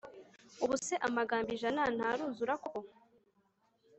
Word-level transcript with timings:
Ubuse 0.63 0.93
amagambo 1.07 1.49
ijana 1.55 1.81
ntaruzura 1.95 2.53
koko 2.63 2.95